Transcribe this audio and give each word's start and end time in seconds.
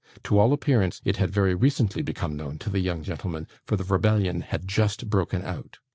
To 0.23 0.39
all 0.39 0.51
appearance, 0.51 0.99
it 1.05 1.17
had 1.17 1.29
very 1.29 1.53
recently 1.53 2.01
become 2.01 2.35
known 2.35 2.57
to 2.57 2.71
the 2.71 2.79
young 2.79 3.03
gentlemen; 3.03 3.45
for 3.67 3.75
the 3.75 3.83
rebellion 3.83 4.41
had 4.41 4.67
just 4.67 5.11
broken 5.11 5.43
out. 5.43 5.77